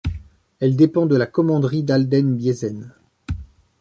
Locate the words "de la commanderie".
1.05-1.83